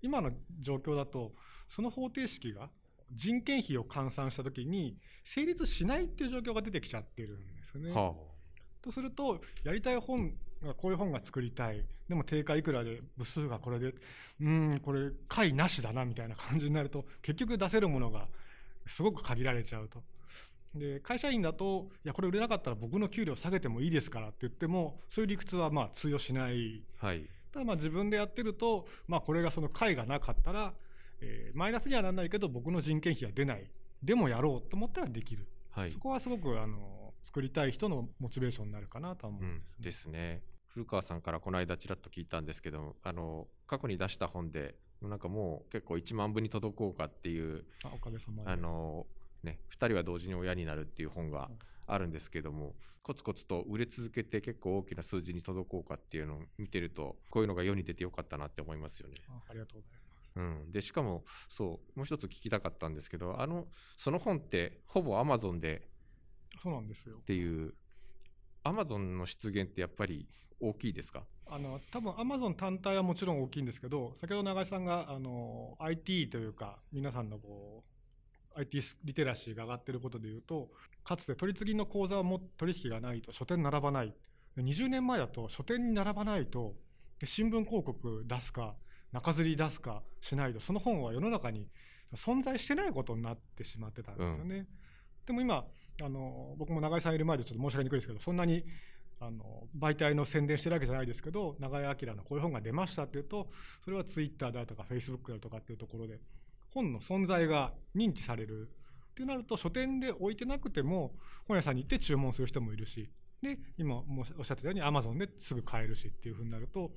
[0.02, 0.30] 今の
[0.60, 1.32] 状況だと
[1.68, 2.68] その方程式が
[3.12, 7.92] 人件費を換算した時に成立しないっていう状況が出てきちゃってるんですよね。
[7.92, 8.14] は
[8.82, 10.34] とするとやりたい本が
[10.76, 11.84] こういう本が作りたい。
[12.08, 13.94] でも定価いくらで部数がこれで
[14.40, 18.28] うんこれ解なしだなみたいな感じになると結局出せるものが
[18.86, 20.02] すごく限られちゃうと。
[20.74, 26.82] で会社員だといやこれ売れなかったら僕の給料下げてもいいですからって言ってもそういう理屈はまあ通用しない。
[27.00, 27.26] あはい。
[27.52, 30.74] ただまあ自分でやってると、まあ、これがその解がなかったら、
[31.20, 33.64] えーマイナスにはならないけど僕の人件費は出ない。
[34.02, 35.90] でもやろうと思ったらできる、はい。
[35.90, 40.12] そこはすごくあの作りたい人のモチベーションになるかなとは思うんうんですね。
[40.18, 40.42] ですね。
[40.68, 48.50] 古川さんからこの間ちらっと聞いたんですけどあの過去に出した本でなんかもう結構1万部に届こうかっていうあおかげさまで。
[48.50, 49.06] あの、
[49.42, 51.50] ね、2人は同時に親になるっていう本が
[51.86, 59.14] あるんですけどもコツコツと売れ続けて結構大きな数字に届こうかっていうのを見てるとこういうのが世に出てよかったなって思いますよね。
[59.28, 60.32] あありがとうございます。
[60.36, 65.88] うん、でしかもそうもう一つ聞きたかったんですけどあのその本ってほぼアマゾンで
[66.62, 67.22] そうなんですよっ。
[67.22, 67.74] ていう
[68.64, 70.28] アマゾンの出現ってやっぱり
[70.60, 71.24] 大きいですか？
[71.48, 77.84] あの多分アマゾン単体はもちろん大きいんですけど先ほど永井さんがあの IT というか皆さんのこ
[78.56, 80.70] う IT リテラシーが上がっていることでいうと
[81.04, 84.12] かつて取り次ぎの口座をも取引がないと書店に並ばない
[84.56, 86.74] で20年前だと書店に並ばないと
[87.20, 88.74] で新聞広告出すか
[89.12, 91.68] 中吊り出すかしないとその本は世の中に
[92.16, 94.66] 存在してないことになってしまってたんですよね。
[95.26, 95.64] でも今
[96.02, 98.64] あの僕も永井さんいる前でちょっと申し上げにくいですけどそんなに
[99.18, 103.48] あの媒体の宣伝してるわけじゃないですけど永井明のこういう本が出ましたっていうと
[103.82, 106.20] それはツイッターだとかフェイスブックだとかっていうところで
[106.74, 111.14] 本の存在が認知されるってなると書店で置いてなくても
[111.48, 113.08] 本屋さんに行って注文する人もいるし
[113.40, 116.90] で今もおっしゃってたようにアマゾンですぐ買えるしっていうふうになると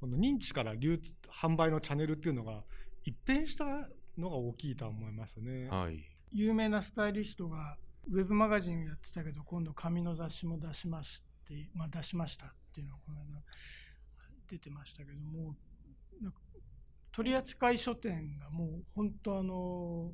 [0.00, 2.64] その認知から流通販売のチャンネルっていうのが
[3.04, 3.64] 一変した
[4.18, 5.68] のが大きいとは思いますね。
[5.68, 7.76] はい有名なスタイリストが
[8.10, 13.40] ウェブマガジンをやってたけど今度紙の雑誌も出しますって、まあ、出しましたっていうのがこの間
[14.50, 15.54] 出てましたけども
[17.12, 20.10] 取扱書店がもう本当あの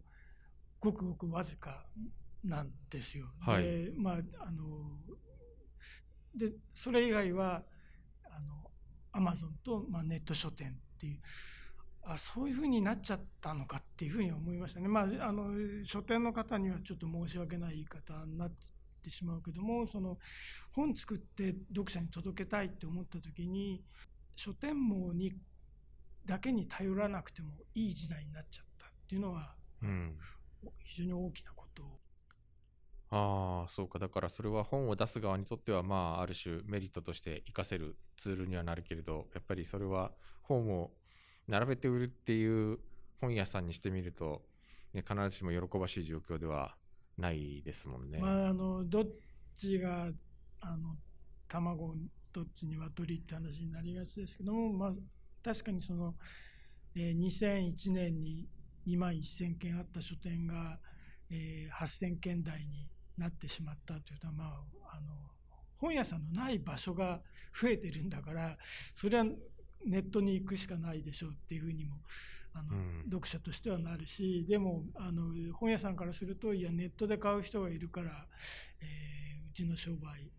[0.78, 1.86] ごくごくわずか
[2.44, 3.26] なんですよ。
[3.40, 4.14] はいでまあ
[4.46, 4.98] あの
[6.34, 7.62] でそれ以外は
[8.24, 8.70] あの
[9.12, 11.20] アマゾンと、まあ、ネット書店っていう
[12.14, 14.88] あそういうふうになっちゃったのかっていうふうに思いましたね。
[14.88, 15.50] まあ、あの
[15.84, 18.52] 書店の方にはちょっと申し訳ない言い方になっ
[19.02, 20.18] てしまうけどもその
[20.72, 23.82] 本作って読者に届けたいって思った時に
[24.36, 25.32] 書店網に
[26.26, 30.16] だけに頼らなくてもいい時代になっちゃったっていうのはうん。
[30.84, 31.82] 非常に大きなこと。
[33.12, 33.98] ああそうか。
[33.98, 40.90] だからそれは本を出す側にとってはまあある種メリットとして活かせるツールにはなるけれどやっぱりそれは本を
[41.50, 42.78] 並べて売るっていう
[43.20, 44.42] 本屋さんにしてみると、
[44.94, 46.76] ね、必ずしも喜ばしい状況では
[47.18, 48.18] ないですもんね。
[48.18, 49.04] まあ、あのどっ
[49.54, 50.08] ちが
[50.60, 50.96] あの
[51.48, 51.94] 卵
[52.32, 54.92] どっちに鶏って話になりがちですけども、まあ、
[55.42, 56.14] 確かにその、
[56.94, 58.48] えー2001年に
[58.86, 60.78] 2万1000件あった書店が、
[61.30, 64.44] えー8000件台になってしまったというのは、ま
[64.92, 65.10] あ、あの
[65.78, 67.20] 本屋さんのない場所が
[67.60, 68.56] 増えてるんだから
[68.94, 69.24] それは
[69.86, 71.96] ネットに行くしかないでしょうっていうふうにも
[72.54, 73.04] あの、うん。
[73.04, 78.26] 読者としてはなるしでもあの本屋さんからするといやネットで買う人がいるから、
[78.80, 80.30] えーうちの商売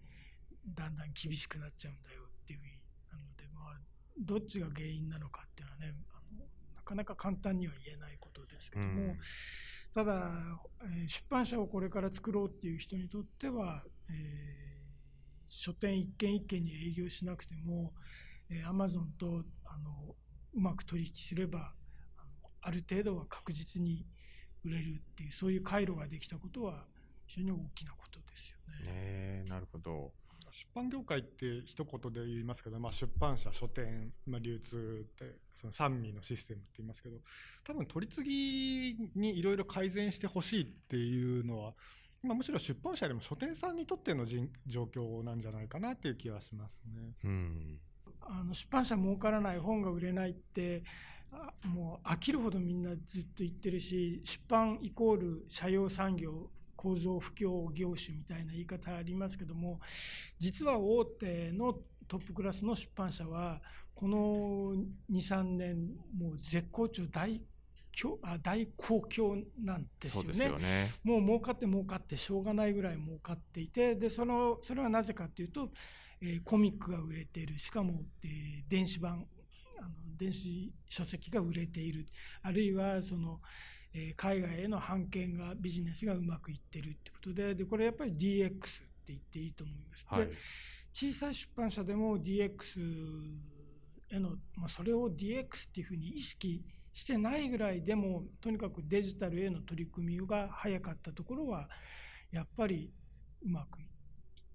[0.73, 2.71] だんだん厳しくなっちゃうんだよっていうふうに
[3.11, 3.79] なので、まあ、
[4.17, 6.45] どっちが原因なのかっていうのはねあの
[6.77, 9.19] なかなか簡単には言えないことですけども、うん。
[9.93, 10.31] ただ、
[10.83, 14.81] えー出版社をこれから作ろうっていう人にとっては、えー
[15.45, 17.91] 書店一軒一軒に営業しなくても、
[18.51, 20.15] えー、Amazon とあの
[20.53, 21.73] うまく取引すれば
[22.17, 24.05] あのある程度は確実に
[24.65, 26.83] 売れるっていうそういう回路ができたことは
[27.25, 28.85] 非常に大きなことですよね。
[28.85, 30.11] ねえなるほど。
[30.51, 37.17] 出版業界って一言で言いますけど、まあ、出版社書店、まあ、流通ってその三味のシステムって言いますけど
[37.65, 41.73] 多分取り次ぎにいろいろ改善してほしいっていうのは、
[42.21, 47.13] まあ、むしろ出版社よりも書店さんにとっての人状況なんじゃないかなっていう気はしますね。
[47.23, 47.79] うん
[48.23, 50.83] あの出版社儲からない本が売れないって
[51.31, 59.79] あもう飽きるほどみんなずっと言ってるし出版イコール社用産業構造不況業種みたいな言い方ありますけども
[60.39, 61.75] 実は大手の
[62.07, 63.61] トップクラスの出版社は
[63.93, 64.73] この
[65.11, 67.39] 23年もう絶好調大
[68.41, 70.23] 大好況なんですよね。
[70.23, 70.91] そうですよね。
[71.03, 75.69] もう儲かって儲かってしょうがないぐらい儲かっていてでそのそれはなぜかというと、
[76.21, 77.59] えーコミックが売れている。
[77.59, 79.25] しかも、えー電子版
[79.79, 82.05] あの電子書籍が売れている。
[82.41, 83.39] あるいはその、
[83.93, 87.55] えー、海外への版権がビジネスがうまくいってるってことで。
[87.55, 88.63] でこれやっぱり DX って
[89.07, 90.05] 言っていいと思います。
[90.07, 90.33] はい、で
[90.93, 93.39] 小さい出版社でも DX
[94.11, 96.63] への、まあ、それを DX っていうふうに意識
[96.93, 101.69] してないぐらいでもとにかくデジタルへの取り組みが早かったところは
[102.31, 102.91] やっぱり
[103.43, 103.91] うまくいって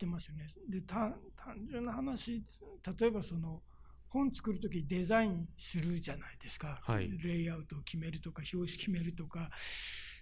[0.05, 0.49] ますよね。
[0.69, 1.15] で単
[1.71, 2.45] 純な話
[2.99, 3.63] 例えばその
[4.09, 9.51] 本作る時デザインするじゃないですか、はい、レイアウトを決めるとか表紙決めるとか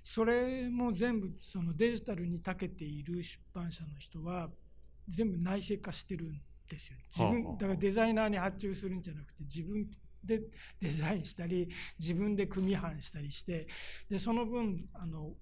[0.04, 4.48] それも全部そのデジタルに長けている出版社の人は
[5.08, 6.96] 全部内製化してるんですよ。
[7.14, 9.86] 自分だからデザイナーに発注するんじゃなくて自分
[10.22, 10.40] で
[10.80, 11.68] デザインしたり
[11.98, 13.66] 自分で組版したりして
[14.08, 15.32] でその分あの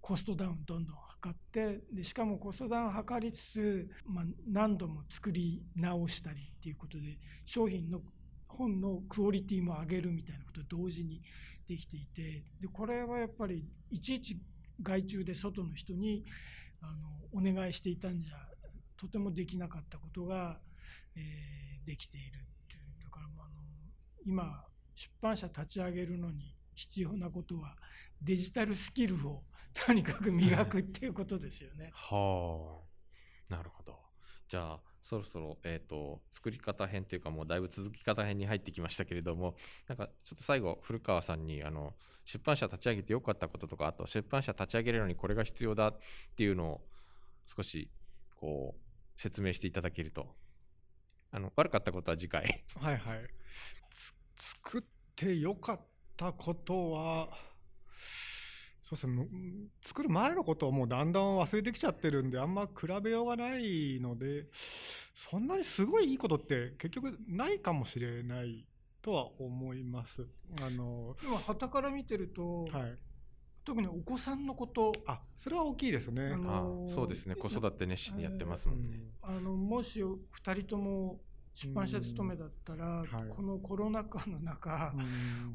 [0.00, 8.00] コストダウンどんどん測ってでしかもコストダウン測りつつ、まあ、何度も作り直したりっていうことで商品の
[8.46, 11.22] 本のクオリティも上げるみたいなことを同時に
[11.66, 14.38] できていてでこれはやっぱりいちいち
[14.82, 16.24] 外注で外の人に
[16.82, 18.34] あのお願いしていたんじゃ
[19.00, 20.58] とてもできなかったことが、
[21.16, 23.02] えー、できているっていう。
[23.02, 23.62] だからあの
[24.26, 24.64] 今
[24.94, 27.76] 出版社立ち上げるのに必要なことは
[28.22, 29.42] デジタルスキルを
[29.74, 31.90] とにかく磨くっていうことですよね。
[31.94, 32.80] は
[33.50, 33.98] あなるほど。
[34.48, 39.54] じゃあそろそろ、えーと、作り方編というかもうだいぶ続き方編に入ってきましたけれども
[39.86, 41.94] なんかちょっと最後古川さんにあの
[42.24, 45.98] 出版社立ち上げてよかったこととかあと出版社立ち上げるのにこれが必要だっ
[46.36, 46.80] ていうのを
[47.54, 47.90] 少し
[48.34, 50.34] こう説明していただけると
[51.30, 53.28] あの悪かったことは次回はいはい
[54.38, 54.82] 作っ
[55.16, 55.80] てよかっ
[56.16, 57.28] たことは
[58.84, 59.26] そうですね
[59.82, 64.44] 作る前のことをもうだんだん忘れてきちゃってるんであんま比べようがないので
[65.14, 68.66] そんなにすごいいいことって結局ないかもしれない
[69.00, 70.26] とは思います。
[70.62, 72.98] あのでも旗から見てると、はい、
[73.62, 76.32] 特にお子さんのことあそれは大きいですね。
[76.32, 79.00] あのそうですね子育て熱心にやってますもんね。
[79.22, 81.20] あのもし2人とも
[81.54, 84.92] 出版社勤めだったら、はい、このコロナ禍の中、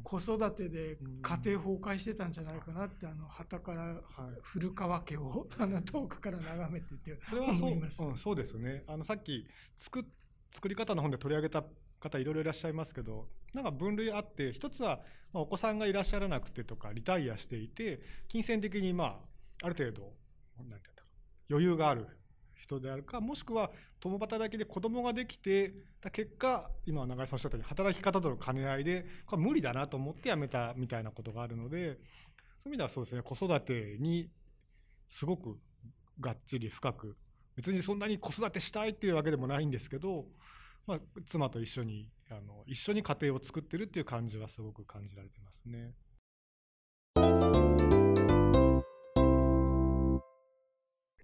[0.03, 3.95] 子育てで家庭崩壊してたんじゃないかなってあの旗から
[4.41, 7.67] 古川家を、 あの遠くから眺めててそれはそ
[8.05, 8.83] う,、うん、そうですね。
[8.87, 9.45] あのさっき
[9.77, 10.05] 作
[10.53, 11.63] 作り方の本で取り上げた
[11.99, 15.01] 方いろいろいらっしゃいますけどなんか分類あって一つは、
[15.33, 19.19] まあ、お子さんがいらっしゃらなくてとかリタイアしていて金銭的にま
[19.61, 20.13] あある程度
[20.57, 21.07] なんて言うんだろ
[21.49, 22.07] う余裕がある
[22.69, 25.73] 人であるかもしくは共働きで子供ができて
[26.11, 31.95] 結果今永井さんおっしゃったように働き方との兼ね合いでこれ無理だなと思って辞めたみたいなことがあるのでそういう
[32.67, 34.29] 意味ではそうですね子育てに
[35.09, 35.57] すごく
[36.19, 37.15] がっちり深く
[37.55, 40.25] 別にそんなに子育てしたいっていうわけでもないんですけど、
[40.85, 45.93] まあ、妻と一緒にあの一緒に家庭を作ってるっていう感じはすごく感じられてますね。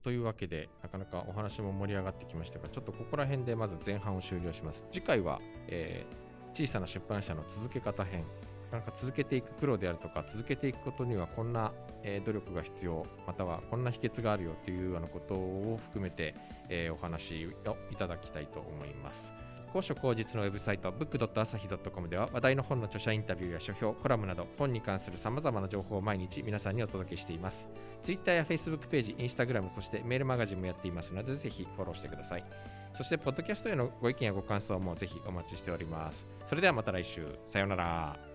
[0.06, 4.86] というわけで、なかなかお話も盛り上がってきましたが、ちょっとここら辺でまず前半を終了します。
[4.92, 8.24] 次回は、えー、小さな出版社の続け方編。
[8.72, 16.36] なかなか続けていく苦労であるとか、続けていくことにはこんな、えー、努力が必要、またはこんな秘訣があるよというようなことを含めて、
[16.70, 17.50] えー、お話を
[17.90, 19.34] いただきたいと思います。
[19.76, 27.66] 高所高実のウェブサイト book.asahi.com では話題の本の著者インタビューや書評、コラムなど本に関するさまざまな情報を毎日皆さんにお届けしています。
[28.02, 32.46] Twitter や Facebook ページ、Instagram、そしてメールマガジンもやっていますのでぜひフォローしてください。
[32.94, 36.26] そして、ポッドキャストへのご意見やご感想もぜひお待ちしております。
[36.48, 37.28] それではまた来週。
[37.50, 38.35] さようなら。